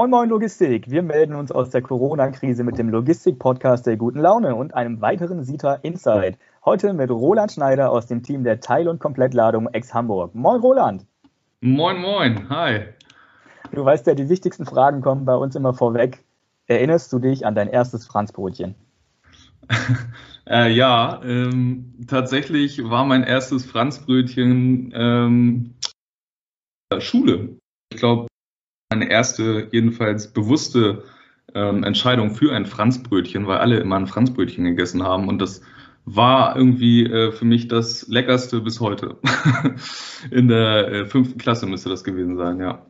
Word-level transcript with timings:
Moin 0.00 0.08
Moin 0.08 0.30
Logistik. 0.30 0.90
Wir 0.90 1.02
melden 1.02 1.34
uns 1.34 1.52
aus 1.52 1.68
der 1.68 1.82
Corona-Krise 1.82 2.64
mit 2.64 2.78
dem 2.78 2.88
Logistik-Podcast 2.88 3.86
der 3.86 3.98
guten 3.98 4.18
Laune 4.18 4.54
und 4.54 4.72
einem 4.72 5.02
weiteren 5.02 5.44
Sita 5.44 5.74
Insight. 5.74 6.38
Heute 6.64 6.94
mit 6.94 7.10
Roland 7.10 7.52
Schneider 7.52 7.90
aus 7.90 8.06
dem 8.06 8.22
Team 8.22 8.42
der 8.42 8.60
Teil- 8.60 8.88
und 8.88 8.98
Komplettladung 8.98 9.68
ex 9.74 9.92
Hamburg. 9.92 10.34
Moin 10.34 10.58
Roland. 10.62 11.04
Moin 11.60 12.00
Moin. 12.00 12.48
Hi. 12.48 12.86
Du 13.72 13.84
weißt 13.84 14.06
ja, 14.06 14.14
die 14.14 14.30
wichtigsten 14.30 14.64
Fragen 14.64 15.02
kommen 15.02 15.26
bei 15.26 15.34
uns 15.34 15.54
immer 15.54 15.74
vorweg. 15.74 16.24
Erinnerst 16.66 17.12
du 17.12 17.18
dich 17.18 17.44
an 17.44 17.54
dein 17.54 17.68
erstes 17.68 18.06
Franzbrötchen? 18.06 18.76
äh, 20.48 20.72
ja, 20.72 21.20
ähm, 21.22 22.06
tatsächlich 22.06 22.82
war 22.88 23.04
mein 23.04 23.22
erstes 23.22 23.66
Franzbrötchen 23.66 24.94
ähm, 24.94 25.74
Schule. 27.00 27.58
Ich 27.92 27.98
glaube, 27.98 28.29
meine 28.90 29.08
erste, 29.08 29.68
jedenfalls 29.70 30.32
bewusste 30.32 31.04
ähm, 31.54 31.84
Entscheidung 31.84 32.32
für 32.32 32.52
ein 32.52 32.66
Franzbrötchen, 32.66 33.46
weil 33.46 33.58
alle 33.58 33.78
immer 33.78 33.96
ein 33.96 34.08
Franzbrötchen 34.08 34.64
gegessen 34.64 35.04
haben 35.04 35.28
und 35.28 35.40
das 35.40 35.62
war 36.04 36.56
irgendwie 36.56 37.04
äh, 37.04 37.30
für 37.30 37.44
mich 37.44 37.68
das 37.68 38.08
leckerste 38.08 38.60
bis 38.60 38.80
heute. 38.80 39.16
In 40.30 40.48
der 40.48 40.88
äh, 40.88 41.06
fünften 41.06 41.38
Klasse 41.38 41.66
müsste 41.66 41.88
das 41.88 42.02
gewesen 42.02 42.36
sein, 42.36 42.58
ja. 42.58 42.82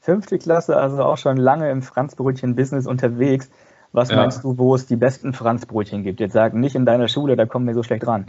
Fünfte 0.00 0.38
Klasse, 0.38 0.76
also 0.76 1.02
auch 1.02 1.18
schon 1.18 1.36
lange 1.36 1.70
im 1.70 1.82
Franzbrötchen-Business 1.82 2.86
unterwegs. 2.86 3.48
Was 3.92 4.10
ja. 4.10 4.16
meinst 4.16 4.42
du, 4.42 4.58
wo 4.58 4.74
es 4.74 4.86
die 4.86 4.96
besten 4.96 5.32
Franzbrötchen 5.32 6.02
gibt? 6.02 6.20
Jetzt 6.20 6.32
sagen 6.32 6.60
nicht 6.60 6.74
in 6.74 6.84
deiner 6.84 7.06
Schule, 7.06 7.36
da 7.36 7.46
kommen 7.46 7.66
wir 7.66 7.74
so 7.74 7.84
schlecht 7.84 8.06
ran. 8.06 8.26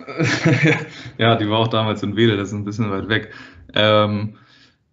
ja, 1.18 1.36
die 1.36 1.50
war 1.50 1.58
auch 1.58 1.68
damals 1.68 2.04
in 2.04 2.16
Wedel, 2.16 2.38
das 2.38 2.50
ist 2.50 2.54
ein 2.54 2.66
bisschen 2.66 2.92
weit 2.92 3.10
weg. 3.10 3.34
Ähm, 3.74 4.36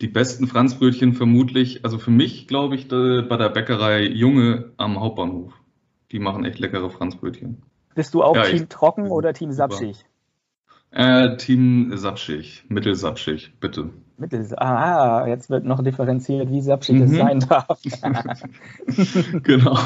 die 0.02 0.08
besten 0.08 0.48
Franzbrötchen 0.48 1.14
vermutlich, 1.14 1.84
also 1.84 1.98
für 1.98 2.10
mich 2.10 2.48
glaube 2.48 2.74
ich, 2.74 2.88
bei 2.88 3.36
der 3.36 3.48
Bäckerei 3.48 4.04
Junge 4.04 4.72
am 4.76 5.00
Hauptbahnhof. 5.00 5.52
Die 6.10 6.18
machen 6.18 6.44
echt 6.44 6.58
leckere 6.58 6.90
Franzbrötchen. 6.90 7.62
Bist 7.94 8.12
du 8.12 8.22
auch 8.22 8.36
ja, 8.36 8.44
Team 8.44 8.68
Trocken 8.68 9.08
oder 9.08 9.32
Team 9.32 9.52
Sapschig? 9.52 10.04
Äh, 10.90 11.36
Team 11.36 11.92
Sapschig, 11.96 12.64
mittelsapschig, 12.68 13.54
bitte. 13.60 13.90
Mittels, 14.18 14.52
ah, 14.52 15.26
jetzt 15.26 15.48
wird 15.48 15.64
noch 15.64 15.82
differenziert, 15.82 16.50
wie 16.50 16.60
sapschig 16.60 16.96
mhm. 16.96 17.02
es 17.02 17.16
sein 17.16 17.40
darf. 17.40 17.80
genau. 19.42 19.78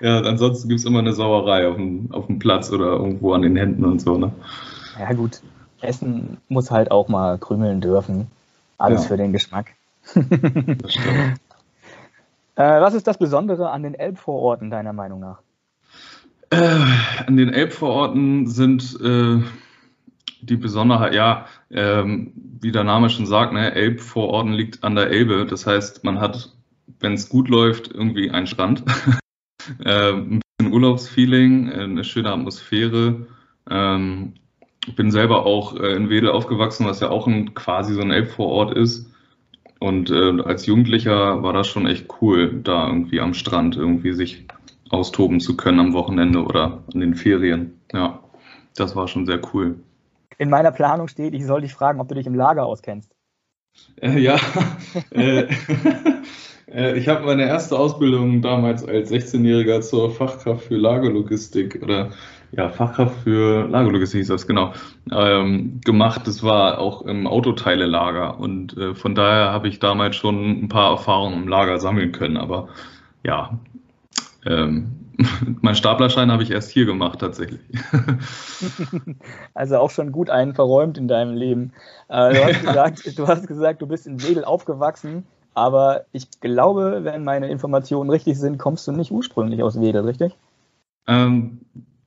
Ja, 0.00 0.20
ansonsten 0.20 0.68
gibt 0.68 0.80
es 0.80 0.86
immer 0.86 0.98
eine 0.98 1.12
Sauerei 1.12 1.66
auf 1.66 1.76
dem, 1.76 2.12
auf 2.12 2.26
dem 2.26 2.38
Platz 2.38 2.70
oder 2.70 2.92
irgendwo 2.92 3.32
an 3.32 3.42
den 3.42 3.56
Händen 3.56 3.84
und 3.84 4.00
so. 4.00 4.18
Ne? 4.18 4.32
Ja, 4.98 5.12
gut. 5.12 5.40
Essen 5.80 6.36
muss 6.48 6.70
halt 6.70 6.90
auch 6.90 7.08
mal 7.08 7.38
krümeln 7.38 7.80
dürfen. 7.80 8.28
Alles 8.82 9.02
ja. 9.02 9.08
für 9.08 9.16
den 9.16 9.32
Geschmack. 9.32 9.74
das 10.14 10.22
stimmt. 10.92 11.40
Äh, 12.56 12.80
was 12.80 12.94
ist 12.94 13.06
das 13.06 13.16
Besondere 13.16 13.70
an 13.70 13.84
den 13.84 13.94
Elbvororten 13.94 14.70
deiner 14.70 14.92
Meinung 14.92 15.20
nach? 15.20 15.38
Äh, 16.50 16.80
an 17.26 17.36
den 17.36 17.50
Elbvororten 17.50 18.48
sind 18.48 18.98
äh, 19.00 19.40
die 20.40 20.56
Besonderheit, 20.56 21.14
ja, 21.14 21.46
ähm, 21.70 22.32
wie 22.60 22.72
der 22.72 22.82
Name 22.82 23.08
schon 23.08 23.26
sagt, 23.26 23.52
ne, 23.52 23.72
Elbvororten 23.72 24.52
liegt 24.52 24.82
an 24.82 24.96
der 24.96 25.10
Elbe. 25.10 25.46
Das 25.46 25.64
heißt, 25.64 26.02
man 26.02 26.20
hat, 26.20 26.52
wenn 26.98 27.14
es 27.14 27.28
gut 27.28 27.48
läuft, 27.48 27.88
irgendwie 27.88 28.32
einen 28.32 28.48
Strand. 28.48 28.82
äh, 29.84 30.12
ein 30.12 30.40
bisschen 30.58 30.72
Urlaubsfeeling, 30.72 31.68
äh, 31.68 31.84
eine 31.84 32.02
schöne 32.02 32.32
Atmosphäre. 32.32 33.28
Ähm, 33.70 34.34
ich 34.86 34.96
bin 34.96 35.10
selber 35.10 35.46
auch 35.46 35.76
äh, 35.76 35.94
in 35.94 36.10
Wedel 36.10 36.30
aufgewachsen, 36.30 36.86
was 36.86 37.00
ja 37.00 37.10
auch 37.10 37.26
ein, 37.26 37.54
quasi 37.54 37.94
so 37.94 38.00
ein 38.00 38.10
Elbvorort 38.10 38.76
ist. 38.76 39.08
Und 39.78 40.10
äh, 40.10 40.42
als 40.42 40.66
Jugendlicher 40.66 41.42
war 41.42 41.52
das 41.52 41.66
schon 41.66 41.86
echt 41.86 42.06
cool, 42.20 42.60
da 42.62 42.86
irgendwie 42.86 43.20
am 43.20 43.34
Strand 43.34 43.76
irgendwie 43.76 44.12
sich 44.12 44.46
austoben 44.90 45.40
zu 45.40 45.56
können 45.56 45.80
am 45.80 45.92
Wochenende 45.92 46.44
oder 46.44 46.82
in 46.92 47.00
den 47.00 47.14
Ferien. 47.14 47.80
Ja, 47.92 48.20
das 48.76 48.94
war 48.94 49.08
schon 49.08 49.26
sehr 49.26 49.40
cool. 49.52 49.76
In 50.38 50.50
meiner 50.50 50.72
Planung 50.72 51.08
steht, 51.08 51.34
ich 51.34 51.44
soll 51.44 51.62
dich 51.62 51.74
fragen, 51.74 52.00
ob 52.00 52.08
du 52.08 52.14
dich 52.14 52.26
im 52.26 52.34
Lager 52.34 52.64
auskennst. 52.64 53.10
Äh, 54.00 54.18
ja, 54.18 54.36
äh, 55.10 55.46
äh, 56.72 56.98
ich 56.98 57.08
habe 57.08 57.24
meine 57.24 57.46
erste 57.46 57.78
Ausbildung 57.78 58.42
damals 58.42 58.84
als 58.84 59.10
16-Jähriger 59.10 59.80
zur 59.80 60.10
Fachkraft 60.10 60.64
für 60.66 60.76
Lagerlogistik 60.76 61.80
oder 61.82 62.10
ja, 62.52 62.68
Fachkraft 62.68 63.22
für 63.22 63.66
Lagerlogistik 63.68 64.18
hieß 64.18 64.28
das, 64.28 64.46
genau, 64.46 64.72
ähm, 65.10 65.80
gemacht. 65.84 66.26
Das 66.26 66.42
war 66.42 66.78
auch 66.78 67.02
im 67.02 67.26
Autoteile-Lager 67.26 68.38
und 68.38 68.76
äh, 68.76 68.94
von 68.94 69.14
daher 69.14 69.52
habe 69.52 69.68
ich 69.68 69.78
damals 69.78 70.16
schon 70.16 70.64
ein 70.64 70.68
paar 70.68 70.90
Erfahrungen 70.90 71.42
im 71.42 71.48
Lager 71.48 71.80
sammeln 71.80 72.12
können. 72.12 72.36
Aber 72.36 72.68
ja, 73.24 73.58
ähm, 74.44 75.02
mein 75.62 75.74
Staplerschein 75.74 76.30
habe 76.30 76.42
ich 76.42 76.50
erst 76.50 76.70
hier 76.70 76.84
gemacht 76.84 77.20
tatsächlich. 77.20 77.60
Also 79.54 79.78
auch 79.78 79.90
schon 79.90 80.12
gut 80.12 80.30
einen 80.30 80.54
verräumt 80.54 80.98
in 80.98 81.08
deinem 81.08 81.34
Leben. 81.34 81.72
Äh, 82.08 82.34
du, 82.34 82.44
hast 82.44 82.60
gesagt, 82.66 83.18
du 83.18 83.26
hast 83.26 83.46
gesagt, 83.46 83.82
du 83.82 83.86
bist 83.86 84.06
in 84.06 84.22
Wedel 84.22 84.44
aufgewachsen, 84.44 85.26
aber 85.54 86.04
ich 86.12 86.28
glaube, 86.40 87.00
wenn 87.02 87.24
meine 87.24 87.48
Informationen 87.48 88.10
richtig 88.10 88.38
sind, 88.38 88.58
kommst 88.58 88.86
du 88.86 88.92
nicht 88.92 89.10
ursprünglich 89.10 89.62
aus 89.62 89.80
Wedel, 89.80 90.02
richtig? 90.02 90.36
Ähm, 91.06 91.60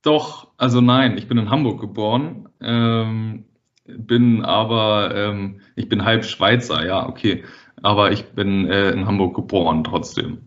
doch, 0.06 0.48
also 0.58 0.82
nein, 0.82 1.18
ich 1.18 1.28
bin 1.28 1.38
in 1.38 1.50
Hamburg 1.50 1.82
geboren, 1.82 2.48
ähm, 2.62 3.46
bin 3.86 4.44
aber, 4.46 5.16
ähm, 5.16 5.62
ich 5.76 5.90
bin 5.90 6.06
halb 6.06 6.26
Schweizer, 6.26 6.86
ja, 6.86 7.08
okay, 7.08 7.44
aber 7.82 8.12
ich 8.12 8.26
bin 8.34 8.70
äh, 8.70 8.92
in 8.92 9.08
Hamburg 9.08 9.36
geboren 9.36 9.84
trotzdem. 9.84 10.40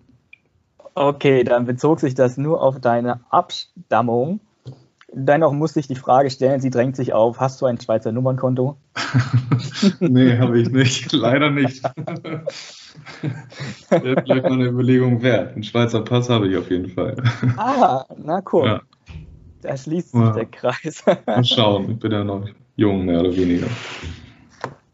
Okay, 0.95 1.45
dann 1.45 1.67
bezog 1.67 2.01
sich 2.01 2.15
das 2.15 2.37
nur 2.37 2.63
auf 2.63 2.81
deine 2.81 3.21
Abstammung. 3.31 4.41
Dennoch 5.13 5.53
musste 5.53 5.81
ich 5.81 5.89
die 5.89 5.95
Frage 5.95 6.31
stellen, 6.31 6.61
sie 6.61 6.71
drängt 6.71 6.95
sich 6.95 7.13
auf, 7.13 7.41
hast 7.41 7.61
du 7.61 7.67
ein 7.67 7.81
Schweizer 7.81 8.13
Nummernkonto? 8.13 8.77
nee, 10.01 10.39
habe 10.39 10.61
ich 10.61 10.71
nicht, 10.71 11.13
leider 11.13 11.51
nicht. 11.51 11.83
Das 13.91 14.03
ist 14.03 14.21
vielleicht 14.25 14.43
mal 14.43 14.53
eine 14.53 14.67
Überlegung 14.67 15.23
wert. 15.23 15.55
Einen 15.55 15.63
Schweizer 15.63 16.03
Pass 16.03 16.29
habe 16.29 16.49
ich 16.49 16.57
auf 16.57 16.71
jeden 16.71 16.91
Fall. 16.91 17.17
Ah, 17.57 18.05
na 18.17 18.43
cool. 18.53 18.67
Ja. 18.67 18.81
Da 19.63 19.77
schließt 19.77 20.13
sich 20.13 20.21
ja. 20.21 20.33
der 20.33 20.47
Kreis. 20.47 21.05
Mal 21.27 21.45
schauen, 21.45 21.91
ich 21.91 21.99
bin 21.99 22.13
ja 22.13 22.25
noch 22.25 22.47
jung, 22.77 23.05
mehr 23.05 23.21
oder 23.21 23.35
weniger. 23.37 23.67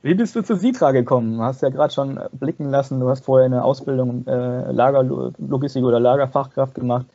Wie 0.03 0.15
bist 0.15 0.37
du 0.37 0.43
zu 0.43 0.57
Sitra 0.57 0.93
gekommen? 0.93 1.39
Du 1.39 1.43
hast 1.43 1.63
ja 1.63 1.71
gerade 1.71 1.93
schon 1.93 2.21
blicken 2.33 2.69
lassen, 2.69 3.01
du 3.01 3.09
hast 3.09 3.25
vorher 3.25 3.47
eine 3.47 3.65
Ausbildung 3.65 4.27
äh, 4.27 4.71
Lagerlogistik 4.71 5.83
oder 5.83 5.99
Lagerfachkraft 5.99 6.75
gemacht. 6.75 7.07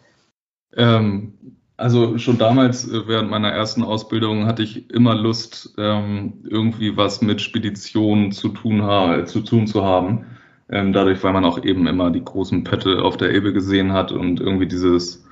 Ähm, 0.75 1.33
also 1.77 2.17
schon 2.17 2.37
damals 2.37 2.91
äh, 2.91 3.07
während 3.07 3.29
meiner 3.29 3.51
ersten 3.51 3.83
Ausbildung 3.83 4.45
hatte 4.45 4.63
ich 4.63 4.89
immer 4.89 5.15
Lust, 5.15 5.75
ähm, 5.77 6.43
irgendwie 6.49 6.97
was 6.97 7.21
mit 7.21 7.41
Speditionen 7.41 8.31
zu 8.31 8.49
tun, 8.49 8.81
zu, 9.25 9.41
tun 9.41 9.67
zu 9.67 9.83
haben. 9.83 10.25
Ähm, 10.71 10.93
dadurch, 10.93 11.23
weil 11.23 11.33
man 11.33 11.45
auch 11.45 11.63
eben 11.63 11.87
immer 11.87 12.11
die 12.11 12.23
großen 12.23 12.63
Pötte 12.63 13.03
auf 13.03 13.17
der 13.17 13.29
Elbe 13.29 13.53
gesehen 13.53 13.93
hat 13.93 14.11
und 14.11 14.39
irgendwie 14.39 14.67
dieses, 14.67 15.25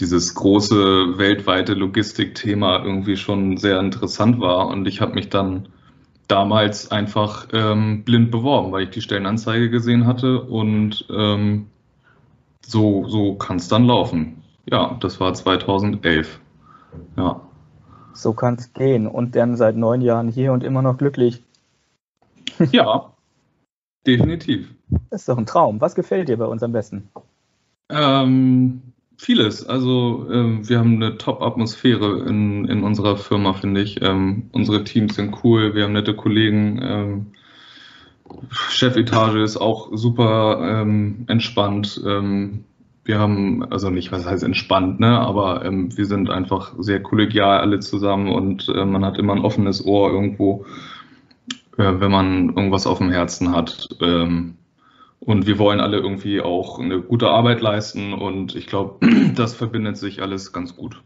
dieses 0.00 0.34
große 0.34 1.18
weltweite 1.18 1.74
Logistikthema 1.74 2.82
irgendwie 2.84 3.16
schon 3.16 3.56
sehr 3.56 3.78
interessant 3.80 4.40
war. 4.40 4.68
Und 4.68 4.86
ich 4.86 5.00
habe 5.00 5.14
mich 5.14 5.28
dann 5.28 5.68
damals 6.28 6.90
einfach 6.90 7.48
ähm, 7.52 8.04
blind 8.04 8.30
beworben, 8.30 8.72
weil 8.72 8.84
ich 8.84 8.90
die 8.90 9.02
Stellenanzeige 9.02 9.70
gesehen 9.70 10.06
hatte 10.06 10.40
und 10.40 11.06
ähm, 11.10 11.66
so, 12.64 13.06
so 13.06 13.34
kann 13.34 13.56
es 13.56 13.68
dann 13.68 13.84
laufen. 13.84 14.42
Ja, 14.70 14.96
das 15.00 15.20
war 15.20 15.34
2011. 15.34 16.40
Ja. 17.16 17.40
So 18.14 18.32
kann 18.32 18.54
es 18.54 18.72
gehen 18.72 19.06
und 19.06 19.36
dann 19.36 19.56
seit 19.56 19.76
neun 19.76 20.00
Jahren 20.00 20.28
hier 20.28 20.52
und 20.52 20.64
immer 20.64 20.82
noch 20.82 20.98
glücklich. 20.98 21.42
Ja, 22.70 23.12
definitiv. 24.06 24.72
Das 25.10 25.22
ist 25.22 25.28
doch 25.28 25.38
ein 25.38 25.46
Traum. 25.46 25.80
Was 25.80 25.94
gefällt 25.94 26.28
dir 26.28 26.36
bei 26.36 26.44
uns 26.44 26.62
am 26.62 26.72
besten? 26.72 27.08
Ähm, 27.88 28.82
Vieles. 29.22 29.64
Also 29.64 30.26
ähm, 30.32 30.68
wir 30.68 30.80
haben 30.80 30.96
eine 30.96 31.16
Top-Atmosphäre 31.16 32.24
in, 32.28 32.64
in 32.64 32.82
unserer 32.82 33.16
Firma, 33.16 33.52
finde 33.52 33.80
ich. 33.80 34.02
Ähm, 34.02 34.50
unsere 34.50 34.82
Teams 34.82 35.14
sind 35.14 35.44
cool, 35.44 35.76
wir 35.76 35.84
haben 35.84 35.92
nette 35.92 36.16
Kollegen. 36.16 36.80
Ähm, 36.82 37.26
Chefetage 38.50 39.44
ist 39.44 39.58
auch 39.58 39.90
super 39.92 40.58
ähm, 40.60 41.24
entspannt. 41.28 42.02
Ähm, 42.04 42.64
wir 43.04 43.20
haben, 43.20 43.62
also 43.70 43.90
nicht, 43.90 44.10
was 44.10 44.26
heißt 44.26 44.42
entspannt, 44.42 44.98
ne? 44.98 45.20
aber 45.20 45.64
ähm, 45.64 45.96
wir 45.96 46.06
sind 46.06 46.28
einfach 46.28 46.74
sehr 46.80 47.00
kollegial 47.00 47.60
alle 47.60 47.78
zusammen 47.78 48.28
und 48.28 48.68
äh, 48.74 48.84
man 48.84 49.04
hat 49.04 49.18
immer 49.18 49.34
ein 49.34 49.44
offenes 49.44 49.86
Ohr 49.86 50.10
irgendwo, 50.10 50.66
äh, 51.78 51.92
wenn 52.00 52.10
man 52.10 52.48
irgendwas 52.48 52.88
auf 52.88 52.98
dem 52.98 53.12
Herzen 53.12 53.54
hat. 53.54 53.88
Ähm, 54.00 54.56
und 55.24 55.46
wir 55.46 55.58
wollen 55.58 55.80
alle 55.80 55.98
irgendwie 55.98 56.40
auch 56.40 56.78
eine 56.78 57.00
gute 57.00 57.28
Arbeit 57.28 57.60
leisten 57.60 58.12
und 58.12 58.56
ich 58.56 58.66
glaube, 58.66 59.06
das 59.36 59.54
verbindet 59.54 59.96
sich 59.96 60.20
alles 60.20 60.52
ganz 60.52 60.76
gut. 60.76 61.02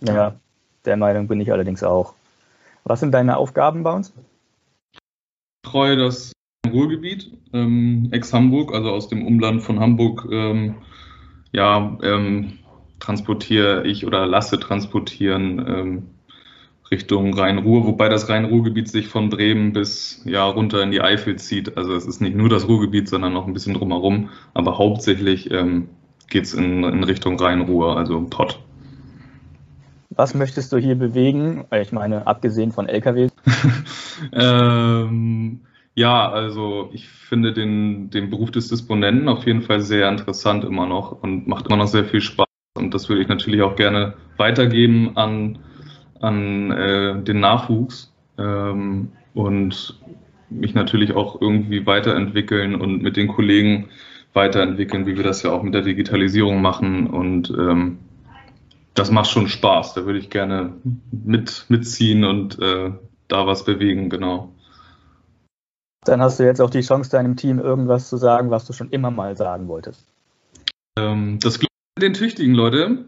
Ja, 0.00 0.34
der 0.84 0.96
Meinung 0.96 1.28
bin 1.28 1.40
ich 1.40 1.52
allerdings 1.52 1.82
auch. 1.82 2.14
Was 2.84 3.00
sind 3.00 3.12
deine 3.12 3.36
Aufgaben 3.36 3.82
bei 3.82 3.92
uns? 3.92 4.12
Ich 4.94 5.00
betreue 5.62 5.96
das 5.96 6.32
Ruhrgebiet, 6.66 7.32
ähm, 7.52 8.08
ex-Hamburg, 8.10 8.74
also 8.74 8.90
aus 8.90 9.08
dem 9.08 9.26
Umland 9.26 9.62
von 9.62 9.78
Hamburg, 9.78 10.26
ähm, 10.30 10.76
ja, 11.52 11.98
ähm, 12.02 12.58
transportiere 12.98 13.86
ich 13.86 14.06
oder 14.06 14.26
lasse 14.26 14.58
transportieren 14.58 15.64
ähm, 15.66 16.06
Richtung 16.90 17.34
Rhein-Ruhr, 17.34 17.86
wobei 17.86 18.08
das 18.08 18.28
Rhein-Ruhr-Gebiet 18.28 18.88
sich 18.88 19.08
von 19.08 19.30
Bremen 19.30 19.72
bis 19.72 20.22
ja 20.24 20.44
runter 20.44 20.82
in 20.82 20.90
die 20.90 21.00
Eifel 21.00 21.36
zieht. 21.36 21.76
Also 21.76 21.94
es 21.94 22.04
ist 22.04 22.20
nicht 22.20 22.34
nur 22.34 22.48
das 22.48 22.66
Ruhrgebiet, 22.66 23.08
sondern 23.08 23.32
noch 23.32 23.46
ein 23.46 23.52
bisschen 23.52 23.74
drumherum, 23.74 24.30
aber 24.54 24.76
hauptsächlich 24.76 25.50
ähm, 25.52 25.88
geht 26.28 26.44
es 26.44 26.54
in, 26.54 26.82
in 26.82 27.04
Richtung 27.04 27.38
Rhein-Ruhr, 27.38 27.96
also 27.96 28.26
Pott. 28.28 28.58
Was 30.10 30.34
möchtest 30.34 30.72
du 30.72 30.78
hier 30.78 30.96
bewegen? 30.96 31.64
Ich 31.70 31.92
meine, 31.92 32.26
abgesehen 32.26 32.72
von 32.72 32.88
LKWs. 32.88 33.30
ähm, 34.32 35.60
ja, 35.94 36.28
also 36.28 36.90
ich 36.92 37.08
finde 37.08 37.52
den, 37.52 38.10
den 38.10 38.30
Beruf 38.30 38.50
des 38.50 38.68
Disponenten 38.68 39.28
auf 39.28 39.46
jeden 39.46 39.62
Fall 39.62 39.80
sehr 39.80 40.08
interessant 40.08 40.64
immer 40.64 40.86
noch 40.86 41.22
und 41.22 41.46
macht 41.46 41.66
immer 41.66 41.76
noch 41.76 41.86
sehr 41.86 42.04
viel 42.04 42.20
Spaß. 42.20 42.46
Und 42.76 42.94
das 42.94 43.08
würde 43.08 43.22
ich 43.22 43.28
natürlich 43.28 43.62
auch 43.62 43.76
gerne 43.76 44.14
weitergeben 44.36 45.16
an, 45.16 45.58
an 46.20 46.70
äh, 46.70 47.22
den 47.22 47.40
Nachwuchs 47.40 48.12
ähm, 48.38 49.12
und 49.34 49.98
mich 50.50 50.74
natürlich 50.74 51.12
auch 51.12 51.40
irgendwie 51.40 51.86
weiterentwickeln 51.86 52.74
und 52.74 53.02
mit 53.02 53.16
den 53.16 53.28
Kollegen 53.28 53.88
weiterentwickeln, 54.32 55.06
wie 55.06 55.16
wir 55.16 55.24
das 55.24 55.42
ja 55.42 55.50
auch 55.50 55.62
mit 55.62 55.74
der 55.74 55.82
Digitalisierung 55.82 56.60
machen. 56.60 57.06
Und 57.06 57.50
ähm, 57.50 57.98
das 58.94 59.10
macht 59.10 59.30
schon 59.30 59.48
Spaß. 59.48 59.94
Da 59.94 60.04
würde 60.06 60.18
ich 60.18 60.30
gerne 60.30 60.74
mit, 61.10 61.66
mitziehen 61.68 62.24
und 62.24 62.58
äh, 62.60 62.90
da 63.28 63.46
was 63.46 63.64
bewegen, 63.64 64.10
genau. 64.10 64.52
Dann 66.04 66.20
hast 66.20 66.40
du 66.40 66.44
jetzt 66.44 66.60
auch 66.60 66.70
die 66.70 66.80
Chance, 66.80 67.10
deinem 67.10 67.36
Team 67.36 67.58
irgendwas 67.58 68.08
zu 68.08 68.16
sagen, 68.16 68.50
was 68.50 68.66
du 68.66 68.72
schon 68.72 68.90
immer 68.90 69.10
mal 69.10 69.36
sagen 69.36 69.68
wolltest. 69.68 70.06
Ähm, 70.98 71.38
das 71.40 71.58
Glück 71.58 71.70
den 72.00 72.14
Tüchtigen, 72.14 72.54
Leute. 72.54 73.04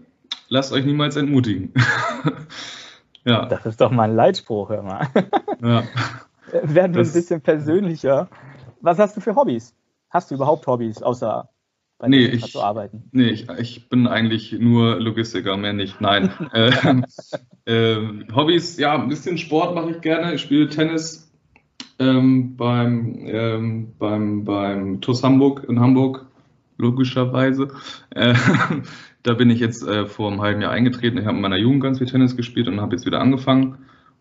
Lasst 0.49 0.73
euch 0.73 0.85
niemals 0.85 1.17
entmutigen. 1.17 1.73
ja. 3.25 3.47
Das 3.47 3.67
ist 3.67 3.81
doch 3.81 3.91
mal 3.91 4.11
ein 4.11 4.17
Leitspruch, 4.17 4.71
hör 4.71 4.83
mal. 4.83 5.07
ja. 5.63 5.85
Werden 6.63 6.95
wir 6.95 7.03
ein 7.03 7.13
bisschen 7.13 7.41
persönlicher. 7.41 8.29
Was 8.81 8.99
hast 8.99 9.17
du 9.17 9.21
für 9.21 9.35
Hobbys? 9.35 9.75
Hast 10.11 10.31
du 10.31 10.35
überhaupt 10.35 10.67
Hobbys, 10.67 11.03
außer 11.03 11.49
bei 11.99 12.09
nee, 12.09 12.27
ich, 12.27 12.53
zu 12.53 12.61
arbeiten? 12.61 13.05
Nee, 13.13 13.31
ich, 13.31 13.49
ich, 13.49 13.89
bin 13.89 14.07
eigentlich 14.07 14.53
nur 14.53 15.01
Logistiker, 15.01 15.57
mehr 15.57 15.73
nicht. 15.73 16.01
Nein. 16.01 16.31
äh, 16.53 16.71
äh, 17.65 18.25
Hobbys, 18.35 18.77
ja, 18.77 18.95
ein 18.95 19.09
bisschen 19.09 19.39
Sport 19.39 19.75
mache 19.75 19.93
ich 19.93 20.01
gerne. 20.01 20.35
Ich 20.35 20.43
spiele 20.43 20.69
Tennis 20.69 21.33
ähm, 21.99 22.57
beim, 22.57 23.25
ähm, 23.25 23.95
beim, 23.99 24.45
beim 24.45 25.01
TUS 25.01 25.23
Hamburg 25.23 25.65
in 25.69 25.81
Hamburg, 25.81 26.27
logischerweise. 26.77 27.69
Da 29.23 29.35
bin 29.35 29.51
ich 29.51 29.61
jetzt 29.61 29.87
äh, 29.87 30.07
vor 30.07 30.31
einem 30.31 30.41
halben 30.41 30.63
Jahr 30.63 30.73
eingetreten. 30.73 31.19
Ich 31.19 31.27
habe 31.27 31.37
in 31.37 31.43
meiner 31.43 31.57
Jugend 31.57 31.83
ganz 31.83 31.99
viel 31.99 32.07
Tennis 32.07 32.37
gespielt 32.37 32.69
und 32.69 32.81
habe 32.81 32.95
jetzt 32.95 33.07
wieder 33.07 33.21
angefangen. 33.21 33.79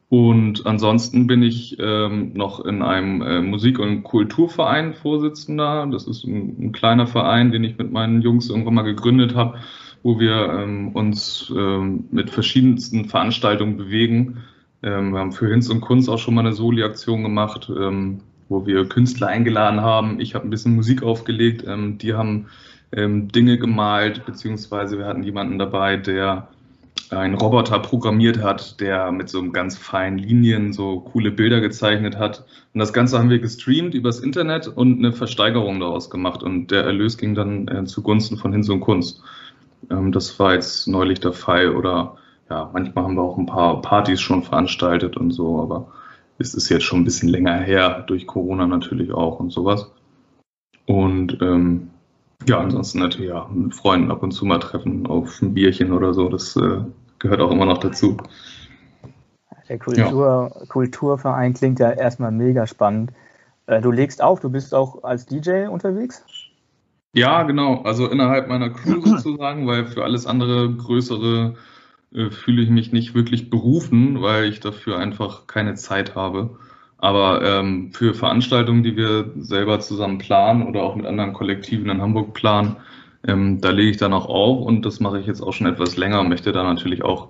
Und 0.10 0.66
ansonsten 0.66 1.26
bin 1.26 1.42
ich 1.42 1.78
ähm, 1.80 2.34
noch 2.34 2.64
in 2.66 2.82
einem 2.82 3.22
äh, 3.22 3.42
Musik- 3.42 3.80
und 3.80 4.04
Kulturverein 4.04 4.94
Vorsitzender. 4.94 5.88
Das 5.90 6.06
ist 6.06 6.26
ein, 6.26 6.58
ein, 6.60 6.72
kleiner 6.74 7.08
Verein, 7.08 7.52
den 7.52 7.64
ich 7.64 7.78
mit 7.78 7.92
meinen 7.92 8.22
Jungs 8.22 8.50
irgendwann 8.50 8.74
mal 8.74 8.82
gegründet 8.82 9.36
habe, 9.36 9.60
wo 10.04 10.20
wir 10.20 10.50
ähm, 10.50 10.90
uns 10.90 11.52
ähm, 11.56 12.06
mit 12.12 12.30
verschiedensten 12.30 13.06
Veranstaltungen 13.06 13.78
bewegen 13.78 14.44
ähm, 14.84 15.14
wir 15.14 15.20
haben 15.20 15.32
für 15.32 15.50
Hinz 15.50 15.70
und 15.70 15.82
Kunst 15.82 16.10
auch 16.10 16.18
schon 16.18 16.34
mal 16.34 16.42
eine 16.42 16.54
Soli-Aktion 16.54 17.24
gemacht, 17.24 17.72
ähm, 17.76 18.22
wo 18.50 18.66
wir 18.66 18.88
Künstler 18.88 19.28
eingeladen 19.28 19.82
haben. 19.82 20.20
Ich 20.20 20.36
habe 20.36 20.48
ein 20.48 20.50
bisschen 20.50 20.76
Musik 20.76 21.04
aufgelegt. 21.04 21.64
Ähm, 21.68 21.98
die 21.98 22.14
haben 22.14 22.48
ähm, 22.92 23.30
Dinge 23.30 23.58
gemalt, 23.58 24.26
beziehungsweise 24.26 24.98
wir 24.98 25.06
hatten 25.06 25.24
jemanden 25.24 25.60
dabei, 25.60 25.98
der 25.98 26.48
einen 27.10 27.36
Roboter 27.36 27.80
programmiert 27.80 28.42
hat, 28.42 28.80
der 28.80 29.12
mit 29.12 29.30
so 29.30 29.50
ganz 29.52 29.78
feinen 29.78 30.18
Linien 30.18 30.72
so 30.72 31.02
coole 31.02 31.32
Bilder 31.32 31.60
gezeichnet 31.60 32.18
hat. 32.18 32.46
Und 32.74 32.80
das 32.80 32.94
Ganze 32.94 33.20
haben 33.20 33.30
wir 33.30 33.40
gestreamt 33.40 33.94
übers 33.94 34.20
Internet 34.20 34.68
und 34.68 35.00
eine 35.00 35.12
Versteigerung 35.12 35.80
daraus 35.80 36.10
gemacht. 36.10 36.42
Und 36.42 36.72
der 36.72 36.84
Erlös 36.84 37.18
ging 37.18 37.36
dann 37.36 37.68
äh, 37.68 37.84
zugunsten 37.86 38.38
von 38.38 38.54
Hinz 38.54 38.70
und 38.70 38.80
Kunst. 38.80 39.22
Ähm, 39.90 40.12
das 40.12 40.40
war 40.40 40.54
jetzt 40.54 40.88
neulich 40.88 41.20
der 41.20 41.34
Fall. 41.34 41.76
Oder 41.76 42.18
ja, 42.50 42.70
manchmal 42.74 43.04
haben 43.04 43.16
wir 43.16 43.24
auch 43.24 43.38
ein 43.38 43.46
paar 43.46 43.82
Partys 43.82 44.22
schon 44.22 44.44
veranstaltet 44.44 45.18
und 45.18 45.32
so, 45.32 45.62
aber 45.62 45.88
es 46.38 46.54
ist 46.54 46.70
jetzt 46.70 46.84
schon 46.84 47.02
ein 47.02 47.06
bisschen 47.06 47.30
länger 47.30 47.58
her, 47.58 48.04
durch 48.08 48.26
Corona 48.26 48.68
natürlich 48.68 49.12
auch 49.14 49.40
und 49.40 49.52
sowas. 49.52 49.92
Und 50.86 51.38
ähm, 51.42 51.91
ja, 52.48 52.60
ansonsten 52.60 53.00
natürlich 53.00 53.30
ja, 53.30 53.50
mit 53.54 53.76
Freunden 53.76 54.12
ab 54.12 54.24
und 54.24 54.32
zu 54.32 54.46
mal 54.46 54.60
treffen 54.60 55.08
auf 55.08 55.42
ein 55.42 55.54
Bierchen 55.54 55.94
oder 55.94 56.14
so, 56.14 56.30
das 56.30 56.56
äh, 56.56 56.80
gehört 57.20 57.42
auch 57.42 57.52
immer 57.52 57.66
noch 57.66 57.78
dazu. 57.78 58.18
Der 59.70 59.80
Kultur, 59.80 60.52
ja. 60.54 60.66
Kulturverein 60.68 61.54
klingt 61.54 61.80
ja 61.80 61.92
erstmal 61.92 62.32
mega 62.32 62.68
spannend. 62.68 63.14
Äh, 63.68 63.82
du 63.82 63.92
legst 63.92 64.22
auf, 64.22 64.40
du 64.40 64.50
bist 64.50 64.74
auch 64.74 65.04
als 65.04 65.26
DJ 65.26 65.68
unterwegs? 65.68 66.26
Ja, 67.14 67.44
genau. 67.44 67.82
Also 67.84 68.08
innerhalb 68.10 68.48
meiner 68.48 68.70
Crew 68.70 69.02
sozusagen, 69.06 69.68
weil 69.68 69.86
für 69.86 70.04
alles 70.04 70.26
andere 70.26 70.74
größere 70.74 71.56
äh, 72.14 72.30
fühle 72.30 72.64
ich 72.64 72.70
mich 72.70 72.92
nicht 72.92 73.14
wirklich 73.14 73.50
berufen, 73.50 74.22
weil 74.22 74.46
ich 74.46 74.60
dafür 74.60 74.98
einfach 74.98 75.48
keine 75.48 75.76
Zeit 75.76 76.16
habe. 76.16 76.58
Aber 77.02 77.42
ähm, 77.44 77.92
für 77.92 78.14
Veranstaltungen, 78.14 78.84
die 78.84 78.96
wir 78.96 79.32
selber 79.40 79.80
zusammen 79.80 80.20
planen 80.20 80.68
oder 80.68 80.84
auch 80.84 80.96
mit 80.96 81.08
anderen 81.08 81.34
Kollektiven 81.34 81.90
in 81.90 82.02
Hamburg 82.02 82.34
planen, 82.34 82.78
ähm, 83.28 83.60
da 83.60 83.72
lege 83.72 83.90
ich 83.90 83.98
dann 83.98 84.14
auch 84.14 84.28
auf 84.28 84.66
und 84.66 84.86
das 84.86 85.00
mache 85.00 85.20
ich 85.20 85.26
jetzt 85.26 85.42
auch 85.42 85.52
schon 85.52 85.68
etwas 85.68 85.98
länger, 85.98 86.24
möchte 86.24 86.52
da 86.52 86.64
natürlich 86.64 87.04
auch 87.04 87.30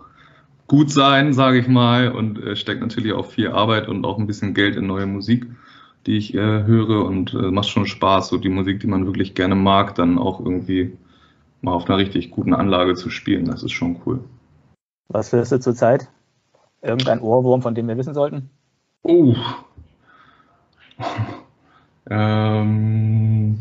gut 0.68 0.91
sein, 0.91 1.33
sage 1.33 1.59
ich 1.59 1.68
mal, 1.68 2.12
und 2.12 2.41
äh, 2.44 2.56
steckt 2.56 2.81
natürlich 2.81 3.13
auch 3.13 3.25
viel 3.25 3.50
Arbeit 3.50 3.88
und 3.88 4.06
auch 4.06 4.18
ein 4.18 4.27
bisschen 4.27 4.53
Geld 4.53 4.75
in 4.75 4.88
neue 4.88 5.06
Musik, 5.06 5.47
die 6.06 6.17
ich 6.17 6.33
äh, 6.33 6.63
höre 6.63 7.06
und 7.06 7.33
äh, 7.33 7.51
macht 7.51 7.69
schon 7.69 7.85
Spaß, 7.85 8.27
so 8.27 8.38
die 8.38 8.50
Musik, 8.50 8.81
die 8.81 8.88
man 8.88 9.06
wirklich 9.06 9.35
gerne 9.35 9.56
mag, 9.56 9.95
dann 9.95 10.17
auch 10.17 10.39
irgendwie 10.39 10.97
mal 11.62 11.74
auf 11.74 11.89
einer 11.89 11.97
richtig 11.97 12.31
guten 12.31 12.53
Anlage 12.53 12.95
zu 12.95 13.09
spielen. 13.09 13.45
Das 13.45 13.63
ist 13.63 13.71
schon 13.71 14.01
cool. 14.06 14.19
Was 15.07 15.31
hörst 15.31 15.51
du 15.53 15.59
zurzeit? 15.59 16.09
Irgendein 16.81 17.21
Ohrwurm, 17.21 17.62
von 17.62 17.75
dem 17.75 17.88
wir 17.88 17.97
wissen 17.97 18.13
sollten? 18.13 18.50
Oh. 19.03 19.36
ähm, 22.10 23.60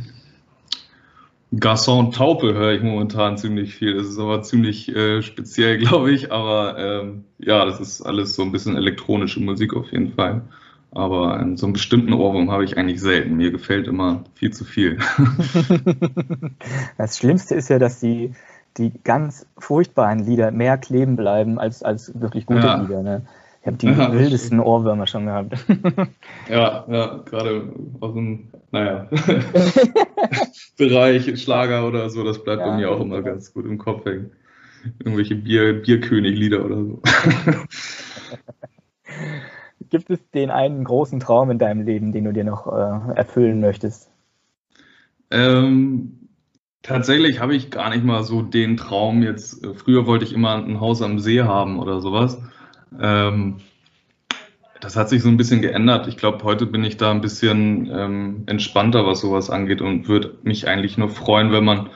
Garçon 1.52 2.12
Taupe 2.12 2.54
höre 2.54 2.72
ich 2.72 2.82
momentan 2.82 3.38
ziemlich 3.38 3.74
viel. 3.74 3.94
Das 3.96 4.06
ist 4.06 4.18
aber 4.18 4.42
ziemlich 4.42 4.94
äh, 4.94 5.22
speziell, 5.22 5.78
glaube 5.84 6.12
ich. 6.12 6.30
Aber 6.30 6.78
ähm, 6.78 7.24
ja, 7.38 7.64
das 7.64 7.80
ist 7.80 8.02
alles 8.02 8.36
so 8.36 8.42
ein 8.42 8.52
bisschen 8.52 8.76
elektronische 8.76 9.40
Musik 9.40 9.74
auf 9.74 9.90
jeden 9.92 10.12
Fall. 10.12 10.42
Aber 10.92 11.38
in 11.40 11.56
so 11.56 11.66
einem 11.66 11.72
bestimmten 11.72 12.12
Ohrwurm 12.12 12.50
habe 12.50 12.64
ich 12.64 12.76
eigentlich 12.76 13.00
selten. 13.00 13.36
Mir 13.36 13.50
gefällt 13.50 13.86
immer 13.86 14.24
viel 14.34 14.52
zu 14.52 14.64
viel. 14.64 14.98
das 16.98 17.16
Schlimmste 17.16 17.54
ist 17.54 17.68
ja, 17.68 17.78
dass 17.78 18.00
die 18.00 18.32
die 18.76 18.92
ganz 19.02 19.46
furchtbaren 19.58 20.20
Lieder 20.20 20.52
mehr 20.52 20.78
kleben 20.78 21.16
bleiben 21.16 21.58
als, 21.58 21.82
als 21.82 22.20
wirklich 22.20 22.46
gute 22.46 22.66
ja. 22.66 22.80
Lieder. 22.80 23.02
Ne? 23.02 23.22
Ich 23.60 23.66
habe 23.66 23.76
die 23.76 23.86
ja, 23.86 24.12
wildesten 24.12 24.58
stimmt. 24.58 24.64
Ohrwürmer 24.66 25.06
schon 25.06 25.26
gehabt. 25.26 25.54
Ja, 26.48 26.84
ja, 26.88 27.22
gerade 27.26 27.72
aus 28.00 28.14
dem, 28.14 28.48
naja, 28.72 29.08
Bereich 30.78 31.40
Schlager 31.40 31.86
oder 31.86 32.10
so, 32.10 32.24
das 32.24 32.42
bleibt 32.42 32.60
ja, 32.60 32.70
bei 32.70 32.76
mir 32.76 32.90
auch 32.90 33.00
immer 33.00 33.22
ganz 33.22 33.52
gut 33.52 33.66
im 33.66 33.78
Kopf 33.78 34.04
hängen. 34.04 34.32
Irgendwelche 34.98 35.36
Bier, 35.36 35.74
Bierkönig-Lieder 35.80 36.64
oder 36.64 36.76
so. 36.76 37.02
Gibt 39.90 40.10
es 40.10 40.18
den 40.30 40.50
einen 40.50 40.82
großen 40.82 41.20
Traum 41.20 41.50
in 41.50 41.58
deinem 41.58 41.84
Leben, 41.84 42.10
den 42.10 42.24
du 42.24 42.32
dir 42.32 42.44
noch 42.44 42.66
äh, 42.66 43.14
erfüllen 43.14 43.60
möchtest? 43.60 44.10
Ähm, 45.30 46.20
Tatsächlich 46.82 47.40
habe 47.40 47.54
ich 47.54 47.70
gar 47.70 47.90
nicht 47.90 48.04
mal 48.04 48.22
so 48.24 48.40
den 48.40 48.76
Traum 48.76 49.22
jetzt. 49.22 49.64
Äh, 49.64 49.74
früher 49.74 50.06
wollte 50.06 50.24
ich 50.24 50.32
immer 50.32 50.54
ein 50.54 50.80
Haus 50.80 51.02
am 51.02 51.18
See 51.18 51.42
haben 51.42 51.78
oder 51.78 52.00
sowas. 52.00 52.40
Ähm, 52.98 53.56
das 54.80 54.96
hat 54.96 55.10
sich 55.10 55.22
so 55.22 55.28
ein 55.28 55.36
bisschen 55.36 55.60
geändert. 55.60 56.08
Ich 56.08 56.16
glaube, 56.16 56.42
heute 56.44 56.66
bin 56.66 56.84
ich 56.84 56.96
da 56.96 57.10
ein 57.10 57.20
bisschen 57.20 57.90
ähm, 57.92 58.42
entspannter, 58.46 59.06
was 59.06 59.20
sowas 59.20 59.50
angeht 59.50 59.82
und 59.82 60.08
würde 60.08 60.38
mich 60.42 60.68
eigentlich 60.68 60.96
nur 60.96 61.10
freuen, 61.10 61.52
wenn 61.52 61.64
man 61.64 61.90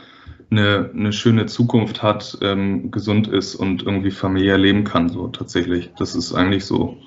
eine, 0.50 0.90
eine 0.94 1.12
schöne 1.12 1.46
Zukunft 1.46 2.02
hat, 2.02 2.38
ähm, 2.42 2.90
gesund 2.90 3.26
ist 3.26 3.54
und 3.54 3.82
irgendwie 3.82 4.10
familiär 4.10 4.58
leben 4.58 4.84
kann. 4.84 5.08
So 5.08 5.28
tatsächlich. 5.28 5.90
Das 5.98 6.14
ist 6.14 6.34
eigentlich 6.34 6.66
so, 6.66 6.98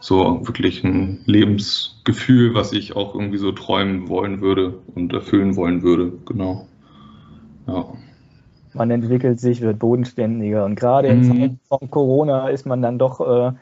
so 0.00 0.46
wirklich 0.46 0.84
ein 0.84 1.22
Lebensgefühl, 1.26 2.54
was 2.54 2.72
ich 2.72 2.94
auch 2.94 3.14
irgendwie 3.14 3.38
so 3.38 3.50
träumen 3.52 4.08
wollen 4.08 4.40
würde 4.40 4.78
und 4.94 5.12
erfüllen 5.12 5.56
wollen 5.56 5.82
würde. 5.82 6.12
Genau. 6.26 6.68
Ja. 7.66 7.86
Man 8.74 8.90
entwickelt 8.90 9.40
sich, 9.40 9.60
wird 9.60 9.78
bodenständiger 9.78 10.64
und 10.64 10.74
gerade 10.74 11.08
in 11.08 11.20
mhm. 11.20 11.24
Zeiten 11.24 11.60
von 11.68 11.90
Corona 11.90 12.48
ist 12.48 12.66
man 12.66 12.82
dann 12.82 12.98
doch 12.98 13.20
äh, 13.20 13.52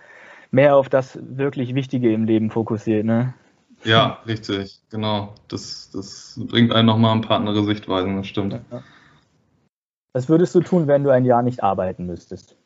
mehr 0.51 0.77
auf 0.77 0.89
das 0.89 1.19
wirklich 1.23 1.75
Wichtige 1.75 2.13
im 2.13 2.25
Leben 2.25 2.51
fokussiert. 2.51 3.05
Ne? 3.05 3.35
Ja, 3.85 4.19
richtig, 4.27 4.81
genau. 4.91 5.35
Das, 5.49 5.91
das 5.93 6.39
bringt 6.49 6.73
einen 6.73 6.87
nochmal 6.87 7.15
ein 7.15 7.23
paar 7.23 7.39
andere 7.39 7.65
Sichtweisen, 7.65 8.17
das 8.17 8.27
stimmt. 8.27 8.53
Ja. 8.53 8.83
Was 10.13 10.29
würdest 10.29 10.55
du 10.55 10.61
tun, 10.61 10.87
wenn 10.87 11.05
du 11.05 11.11
ein 11.11 11.25
Jahr 11.25 11.43
nicht 11.43 11.63
arbeiten 11.63 12.07
müsstest? 12.07 12.57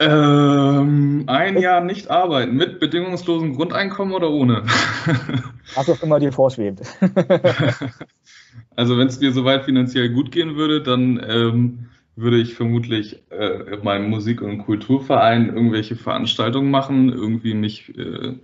Ähm, 0.00 1.24
ein 1.26 1.58
Jahr 1.58 1.80
nicht 1.82 2.10
arbeiten, 2.10 2.54
mit 2.54 2.78
bedingungslosem 2.78 3.54
Grundeinkommen 3.54 4.14
oder 4.14 4.30
ohne? 4.30 4.62
Was 5.74 5.90
auch 5.90 6.02
immer 6.02 6.20
dir 6.20 6.32
vorschwebt. 6.32 6.82
also 8.76 8.96
wenn 8.96 9.08
es 9.08 9.20
mir 9.20 9.32
soweit 9.32 9.64
finanziell 9.64 10.10
gut 10.10 10.30
gehen 10.30 10.54
würde, 10.54 10.82
dann 10.82 11.20
ähm, 11.26 11.88
würde 12.14 12.38
ich 12.38 12.54
vermutlich 12.54 13.22
äh, 13.30 13.74
in 13.74 13.84
meinem 13.84 14.08
Musik- 14.08 14.40
und 14.40 14.58
Kulturverein 14.58 15.48
irgendwelche 15.48 15.96
Veranstaltungen 15.96 16.70
machen, 16.70 17.12
irgendwie 17.12 17.54
mich 17.54 17.96
äh, 17.98 18.34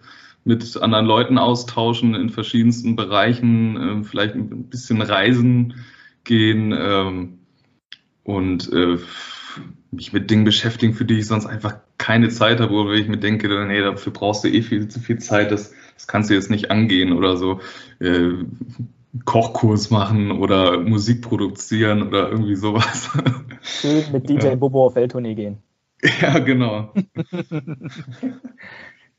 mit 0.45 0.77
anderen 0.77 1.07
Leuten 1.07 1.39
austauschen 1.39 2.15
in 2.15 2.31
verschiedensten 2.31 2.97
Bereichen, 2.97 3.77
äh, 3.77 4.05
vielleicht 4.05 4.35
ein 4.35 4.65
bisschen 4.65 5.03
reisen 5.03 5.75
gehen 6.25 6.75
ähm, 6.77 7.39
und 8.25 8.73
äh, 8.73 8.99
mich 9.95 10.13
mit 10.13 10.31
Dingen 10.31 10.45
beschäftigen, 10.45 10.95
für 10.95 11.05
die 11.05 11.19
ich 11.19 11.27
sonst 11.27 11.47
einfach 11.47 11.77
keine 11.99 12.29
Zeit 12.29 12.61
habe, 12.61 12.73
oder 12.73 12.93
ich 12.93 13.09
mir 13.09 13.19
denke, 13.19 13.49
nee, 13.67 13.81
dafür 13.81 14.13
brauchst 14.13 14.45
du 14.45 14.49
eh 14.49 14.63
viel 14.63 14.89
zu 14.89 15.01
viel 15.01 15.19
Zeit, 15.19 15.51
das, 15.51 15.73
das 15.95 16.07
kannst 16.07 16.31
du 16.31 16.35
jetzt 16.35 16.51
nicht 16.51 16.71
angehen 16.71 17.13
oder 17.13 17.37
so. 17.37 17.61
Äh, 18.01 18.45
Kochkurs 19.25 19.91
machen 19.91 20.33
oder 20.33 20.81
Musik 20.81 21.23
produzieren 21.23 22.03
oder 22.03 22.31
irgendwie 22.31 22.57
sowas. 22.57 23.11
Schön 23.63 24.05
mit 24.13 24.29
DJ 24.29 24.49
ja. 24.49 24.55
Bobo 24.57 24.87
auf 24.87 24.97
Welttournee 24.97 25.35
gehen. 25.35 25.59
Ja, 26.21 26.39
genau. 26.39 26.93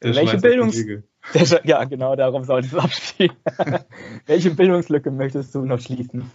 Welche 0.02 0.38
Bildungs 0.38 0.86
der, 1.34 1.62
ja, 1.64 1.84
genau, 1.86 2.16
darauf 2.16 2.46
sollte 2.46 2.68
es 2.68 2.76
abspielen. 2.76 3.32
Welche 4.28 4.52
Bildungslücke 4.52 5.10
möchtest 5.10 5.56
du 5.56 5.66
noch 5.66 5.80
schließen? 5.80 6.30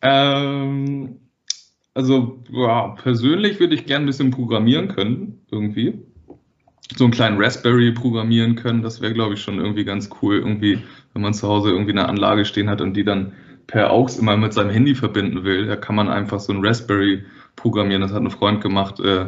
Ähm, 0.00 1.20
also 1.96 2.38
ja, 2.52 2.88
persönlich 2.88 3.58
würde 3.58 3.74
ich 3.74 3.86
gerne 3.86 4.04
ein 4.04 4.06
bisschen 4.06 4.30
programmieren 4.30 4.88
können, 4.88 5.40
irgendwie. 5.50 5.94
So 6.94 7.04
einen 7.04 7.12
kleinen 7.12 7.42
Raspberry 7.42 7.90
programmieren 7.90 8.54
können, 8.54 8.82
das 8.82 9.00
wäre, 9.00 9.14
glaube 9.14 9.34
ich, 9.34 9.40
schon 9.40 9.58
irgendwie 9.58 9.84
ganz 9.84 10.10
cool. 10.20 10.36
Irgendwie, 10.36 10.78
wenn 11.14 11.22
man 11.22 11.32
zu 11.32 11.48
Hause 11.48 11.70
irgendwie 11.70 11.92
eine 11.92 12.06
Anlage 12.06 12.44
stehen 12.44 12.68
hat 12.68 12.82
und 12.82 12.94
die 12.98 13.02
dann 13.02 13.32
per 13.66 13.90
AUX 13.90 14.18
immer 14.18 14.36
mit 14.36 14.52
seinem 14.52 14.70
Handy 14.70 14.94
verbinden 14.94 15.44
will, 15.44 15.66
da 15.66 15.74
kann 15.74 15.96
man 15.96 16.08
einfach 16.08 16.38
so 16.38 16.52
ein 16.52 16.64
Raspberry 16.64 17.24
programmieren. 17.56 18.02
Das 18.02 18.12
hat 18.12 18.22
ein 18.22 18.30
Freund 18.30 18.60
gemacht, 18.60 19.00
äh, 19.00 19.26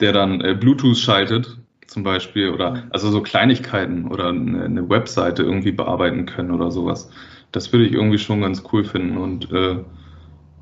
der 0.00 0.12
dann 0.12 0.42
äh, 0.42 0.54
Bluetooth 0.54 0.98
schaltet, 0.98 1.56
zum 1.86 2.02
Beispiel, 2.02 2.50
oder 2.50 2.84
also 2.90 3.10
so 3.10 3.22
Kleinigkeiten 3.22 4.08
oder 4.08 4.28
eine, 4.28 4.62
eine 4.62 4.88
Webseite 4.90 5.42
irgendwie 5.42 5.72
bearbeiten 5.72 6.26
können 6.26 6.50
oder 6.50 6.70
sowas. 6.70 7.10
Das 7.50 7.72
würde 7.72 7.86
ich 7.86 7.94
irgendwie 7.94 8.18
schon 8.18 8.42
ganz 8.42 8.62
cool 8.72 8.84
finden 8.84 9.16
und 9.16 9.50
äh, 9.50 9.78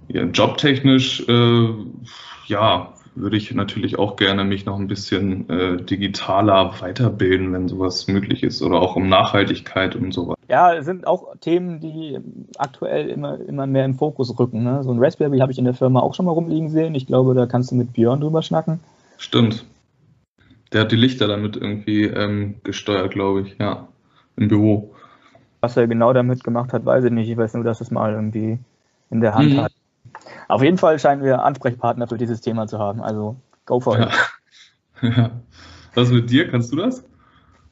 ja, 0.08 0.22
jobtechnisch, 0.22 1.28
äh, 1.28 1.68
ja, 2.46 2.92
würde 3.16 3.36
ich 3.36 3.52
natürlich 3.54 3.98
auch 3.98 4.16
gerne 4.16 4.44
mich 4.44 4.66
noch 4.66 4.78
ein 4.78 4.88
bisschen 4.88 5.48
äh, 5.48 5.82
digitaler 5.82 6.80
weiterbilden, 6.80 7.52
wenn 7.52 7.66
sowas 7.66 8.06
möglich 8.08 8.42
ist 8.42 8.62
oder 8.62 8.80
auch 8.80 8.94
um 8.94 9.08
Nachhaltigkeit 9.08 9.96
und 9.96 10.12
so 10.12 10.28
weiter. 10.28 10.38
Ja, 10.48 10.82
sind 10.82 11.06
auch 11.06 11.34
Themen, 11.40 11.80
die 11.80 12.18
aktuell 12.58 13.08
immer, 13.08 13.40
immer 13.40 13.66
mehr 13.66 13.84
im 13.84 13.94
Fokus 13.94 14.38
rücken. 14.38 14.62
Ne? 14.62 14.82
So 14.84 14.92
ein 14.92 15.02
Raspberry 15.02 15.38
habe 15.38 15.50
ich 15.50 15.58
in 15.58 15.64
der 15.64 15.74
Firma 15.74 16.00
auch 16.00 16.14
schon 16.14 16.26
mal 16.26 16.32
rumliegen 16.32 16.68
sehen. 16.68 16.94
Ich 16.94 17.06
glaube, 17.06 17.34
da 17.34 17.46
kannst 17.46 17.70
du 17.70 17.74
mit 17.74 17.94
Björn 17.94 18.20
drüber 18.20 18.42
schnacken. 18.42 18.80
Stimmt. 19.16 19.64
Der 20.72 20.82
hat 20.82 20.92
die 20.92 20.96
Lichter 20.96 21.26
damit 21.26 21.56
irgendwie 21.56 22.04
ähm, 22.04 22.56
gesteuert, 22.64 23.12
glaube 23.12 23.42
ich, 23.42 23.56
ja, 23.58 23.88
im 24.36 24.48
Büro. 24.48 24.94
Was 25.60 25.76
er 25.76 25.86
genau 25.86 26.12
damit 26.12 26.44
gemacht 26.44 26.72
hat, 26.72 26.84
weiß 26.84 27.04
ich 27.04 27.12
nicht. 27.12 27.30
Ich 27.30 27.36
weiß 27.36 27.54
nur, 27.54 27.64
dass 27.64 27.80
es 27.80 27.90
mal 27.90 28.12
irgendwie 28.12 28.58
in 29.10 29.20
der 29.20 29.34
Hand 29.34 29.54
mhm. 29.54 29.60
hat. 29.62 29.72
Auf 30.48 30.62
jeden 30.62 30.78
Fall 30.78 30.98
scheinen 30.98 31.22
wir 31.22 31.42
Ansprechpartner 31.42 32.06
für 32.06 32.18
dieses 32.18 32.40
Thema 32.40 32.66
zu 32.66 32.78
haben. 32.78 33.02
Also 33.02 33.36
go 33.64 33.80
for 33.80 33.98
it. 33.98 34.08
Ja. 35.02 35.30
Was 35.94 36.08
mit 36.08 36.30
dir? 36.30 36.50
Kannst 36.50 36.72
du 36.72 36.76
das? 36.76 37.04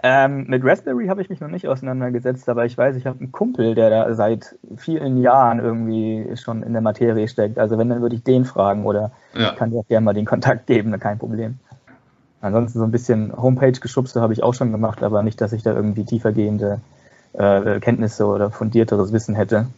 Ähm, 0.02 0.44
mit 0.48 0.62
Raspberry 0.62 1.06
habe 1.06 1.22
ich 1.22 1.30
mich 1.30 1.40
noch 1.40 1.48
nicht 1.48 1.66
auseinandergesetzt, 1.66 2.46
aber 2.50 2.66
ich 2.66 2.76
weiß, 2.76 2.94
ich 2.96 3.06
habe 3.06 3.20
einen 3.20 3.32
Kumpel, 3.32 3.74
der 3.74 3.88
da 3.88 4.14
seit 4.14 4.54
vielen 4.76 5.16
Jahren 5.22 5.60
irgendwie 5.60 6.36
schon 6.36 6.62
in 6.62 6.74
der 6.74 6.82
Materie 6.82 7.26
steckt. 7.26 7.58
Also 7.58 7.78
wenn, 7.78 7.88
dann 7.88 8.02
würde 8.02 8.16
ich 8.16 8.22
den 8.22 8.44
fragen 8.44 8.84
oder 8.84 9.12
ja. 9.34 9.52
ich 9.52 9.56
kann 9.56 9.70
dir 9.70 9.78
auch 9.78 9.88
gerne 9.88 10.04
mal 10.04 10.12
den 10.12 10.26
Kontakt 10.26 10.66
geben, 10.66 10.98
kein 11.00 11.18
Problem. 11.18 11.58
Ansonsten 12.42 12.78
so 12.78 12.84
ein 12.84 12.90
bisschen 12.90 13.34
Homepage-Geschubste 13.34 14.20
habe 14.20 14.34
ich 14.34 14.42
auch 14.42 14.52
schon 14.52 14.72
gemacht, 14.72 15.02
aber 15.02 15.22
nicht, 15.22 15.40
dass 15.40 15.54
ich 15.54 15.62
da 15.62 15.72
irgendwie 15.72 16.04
tiefergehende 16.04 16.82
äh, 17.32 17.80
Kenntnisse 17.80 18.26
oder 18.26 18.50
fundierteres 18.50 19.10
Wissen 19.10 19.34
hätte. 19.34 19.68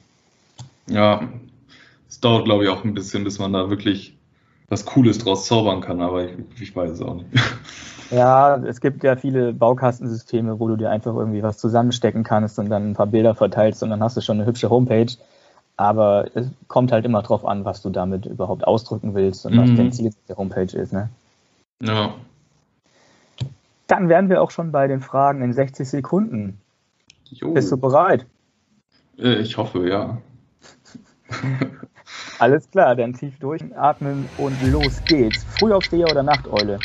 Ja, 0.88 1.20
es 2.08 2.20
dauert, 2.20 2.44
glaube 2.44 2.64
ich, 2.64 2.70
auch 2.70 2.84
ein 2.84 2.94
bisschen, 2.94 3.24
bis 3.24 3.38
man 3.38 3.52
da 3.52 3.70
wirklich 3.70 4.16
was 4.68 4.84
Cooles 4.84 5.18
draus 5.18 5.46
zaubern 5.46 5.80
kann, 5.80 6.00
aber 6.00 6.24
ich, 6.24 6.32
ich 6.60 6.74
weiß 6.74 6.90
es 6.90 7.02
auch 7.02 7.14
nicht. 7.14 7.28
Ja, 8.10 8.56
es 8.56 8.80
gibt 8.80 9.02
ja 9.02 9.16
viele 9.16 9.52
Baukastensysteme, 9.52 10.60
wo 10.60 10.68
du 10.68 10.76
dir 10.76 10.90
einfach 10.90 11.14
irgendwie 11.14 11.42
was 11.42 11.58
zusammenstecken 11.58 12.22
kannst 12.22 12.58
und 12.58 12.68
dann 12.70 12.90
ein 12.90 12.94
paar 12.94 13.06
Bilder 13.06 13.34
verteilst 13.34 13.82
und 13.82 13.90
dann 13.90 14.02
hast 14.02 14.16
du 14.16 14.20
schon 14.20 14.38
eine 14.38 14.46
hübsche 14.46 14.70
Homepage. 14.70 15.12
Aber 15.76 16.30
es 16.34 16.46
kommt 16.68 16.92
halt 16.92 17.04
immer 17.04 17.22
drauf 17.22 17.44
an, 17.44 17.64
was 17.64 17.82
du 17.82 17.90
damit 17.90 18.24
überhaupt 18.24 18.66
ausdrücken 18.66 19.14
willst 19.14 19.44
und 19.44 19.54
mhm. 19.54 19.58
was 19.58 19.74
dein 19.76 19.92
Ziel 19.92 20.12
der 20.28 20.36
Homepage 20.36 20.76
ist. 20.76 20.92
Ne? 20.92 21.10
Ja. 21.82 22.14
Dann 23.86 24.08
wären 24.08 24.30
wir 24.30 24.42
auch 24.42 24.50
schon 24.50 24.72
bei 24.72 24.86
den 24.86 25.00
Fragen 25.00 25.42
in 25.42 25.52
60 25.52 25.88
Sekunden. 25.88 26.60
Jo. 27.24 27.52
Bist 27.52 27.70
du 27.72 27.76
bereit? 27.76 28.24
Äh, 29.18 29.40
ich 29.40 29.56
hoffe, 29.58 29.88
ja. 29.88 30.18
Alles 32.38 32.70
klar, 32.70 32.94
dann 32.94 33.14
tief 33.14 33.38
durchatmen 33.38 34.28
und 34.38 34.62
los 34.70 35.02
geht's. 35.04 35.44
Frühaufsteher 35.58 36.10
oder 36.10 36.22
Nachteule? 36.22 36.78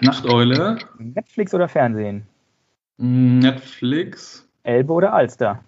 Nachteule. 0.00 0.78
Netflix 0.98 1.54
oder 1.54 1.68
Fernsehen? 1.68 2.26
Netflix. 2.96 4.46
Elbe 4.64 4.92
oder 4.92 5.12
Alster? 5.12 5.62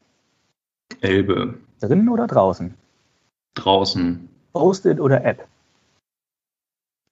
Elbe. 1.00 1.54
Drinnen 1.80 2.08
oder 2.08 2.26
draußen? 2.26 2.74
Draußen. 3.54 4.28
Post-it 4.52 5.00
oder 5.00 5.24
App? 5.24 5.46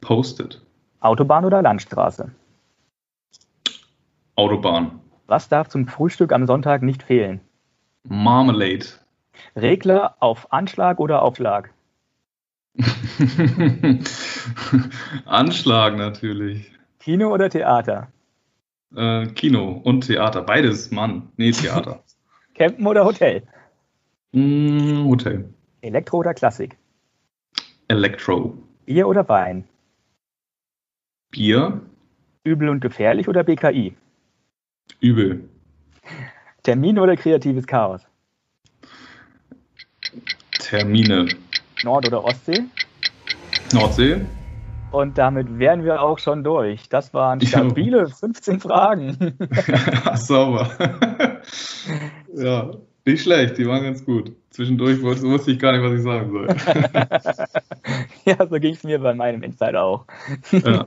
Post-it. 0.00 0.60
Autobahn 1.00 1.44
oder 1.44 1.62
Landstraße? 1.62 2.30
Autobahn. 4.36 5.00
Was 5.26 5.48
darf 5.48 5.68
zum 5.68 5.86
Frühstück 5.86 6.32
am 6.32 6.46
Sonntag 6.46 6.82
nicht 6.82 7.02
fehlen? 7.02 7.40
Marmalade. 8.04 8.86
Regler 9.56 10.16
auf 10.20 10.52
Anschlag 10.52 10.98
oder 11.00 11.22
Aufschlag? 11.22 11.72
Anschlag 15.26 15.96
natürlich. 15.96 16.72
Kino 16.98 17.32
oder 17.32 17.50
Theater? 17.50 18.08
Äh, 18.94 19.26
Kino 19.28 19.80
und 19.84 20.06
Theater, 20.06 20.42
beides, 20.42 20.90
Mann. 20.90 21.30
Nee, 21.36 21.52
Theater. 21.52 22.02
Campen 22.54 22.86
oder 22.86 23.04
Hotel? 23.04 23.42
Mm, 24.32 25.04
Hotel. 25.06 25.48
Elektro 25.80 26.18
oder 26.18 26.34
Klassik? 26.34 26.76
Elektro. 27.88 28.56
Bier 28.86 29.08
oder 29.08 29.28
Wein? 29.28 29.64
Bier. 31.30 31.80
Übel 32.44 32.68
und 32.68 32.80
gefährlich 32.80 33.28
oder 33.28 33.44
BKI? 33.44 33.96
Übel. 35.00 35.48
Termin 36.62 36.98
oder 36.98 37.16
kreatives 37.16 37.66
Chaos? 37.66 38.06
Termine. 40.72 41.28
Nord- 41.84 42.06
oder 42.06 42.24
Ostsee? 42.24 42.64
Nordsee. 43.74 44.22
Und 44.90 45.18
damit 45.18 45.58
wären 45.58 45.84
wir 45.84 46.00
auch 46.00 46.18
schon 46.18 46.42
durch. 46.42 46.88
Das 46.88 47.12
waren 47.12 47.42
stabile 47.42 47.98
ja. 47.98 48.06
15 48.06 48.58
Fragen. 48.58 49.34
Ach, 50.04 50.16
sauber. 50.16 50.70
ja, 52.34 52.70
nicht 53.04 53.22
schlecht, 53.22 53.58
die 53.58 53.66
waren 53.66 53.82
ganz 53.82 54.02
gut. 54.02 54.32
Zwischendurch 54.48 55.02
wusste 55.02 55.50
ich 55.50 55.58
gar 55.58 55.72
nicht, 55.72 55.82
was 55.82 55.92
ich 55.92 56.02
sagen 56.02 56.32
soll. 56.32 56.48
ja, 58.24 58.46
so 58.46 58.58
ging 58.58 58.72
es 58.72 58.82
mir 58.82 58.98
bei 58.98 59.12
meinem 59.12 59.42
Insider 59.42 59.84
auch. 59.84 60.06
Ja. 60.52 60.86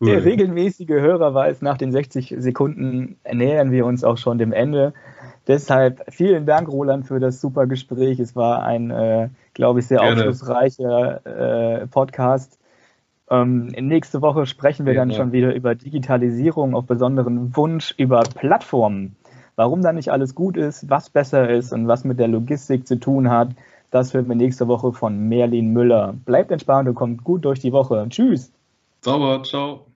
Cool. 0.00 0.10
Der 0.10 0.24
regelmäßige 0.24 0.88
Hörer 0.88 1.34
weiß, 1.34 1.60
nach 1.60 1.76
den 1.76 1.92
60 1.92 2.36
Sekunden 2.38 3.16
nähern 3.30 3.70
wir 3.70 3.84
uns 3.84 4.02
auch 4.02 4.16
schon 4.16 4.38
dem 4.38 4.54
Ende. 4.54 4.94
Deshalb 5.46 6.04
vielen 6.08 6.46
Dank, 6.46 6.68
Roland, 6.68 7.06
für 7.06 7.20
das 7.20 7.40
super 7.40 7.66
Gespräch. 7.66 8.18
Es 8.18 8.34
war 8.34 8.62
ein, 8.62 8.90
äh, 8.90 9.28
glaube 9.52 9.80
ich, 9.80 9.86
sehr 9.86 9.98
Gerne. 9.98 10.12
aufschlussreicher 10.16 11.80
äh, 11.82 11.86
Podcast. 11.86 12.58
Ähm, 13.30 13.66
nächste 13.66 14.22
Woche 14.22 14.46
sprechen 14.46 14.86
wir 14.86 14.94
Gerne. 14.94 15.12
dann 15.12 15.18
schon 15.18 15.32
wieder 15.32 15.54
über 15.54 15.74
Digitalisierung 15.74 16.74
auf 16.74 16.86
besonderen 16.86 17.54
Wunsch, 17.56 17.94
über 17.98 18.22
Plattformen. 18.22 19.16
Warum 19.56 19.82
da 19.82 19.92
nicht 19.92 20.10
alles 20.10 20.34
gut 20.34 20.56
ist, 20.56 20.90
was 20.90 21.10
besser 21.10 21.48
ist 21.48 21.72
und 21.72 21.88
was 21.88 22.04
mit 22.04 22.18
der 22.18 22.28
Logistik 22.28 22.86
zu 22.86 22.96
tun 22.98 23.30
hat, 23.30 23.50
das 23.90 24.12
hören 24.12 24.28
wir 24.28 24.34
nächste 24.34 24.66
Woche 24.66 24.92
von 24.92 25.28
Merlin 25.28 25.72
Müller. 25.72 26.14
Bleibt 26.24 26.50
entspannt 26.50 26.88
und 26.88 26.96
kommt 26.96 27.22
gut 27.22 27.44
durch 27.44 27.60
die 27.60 27.72
Woche. 27.72 28.06
Tschüss. 28.08 28.50
Sauber, 29.02 29.42
ciao. 29.44 29.86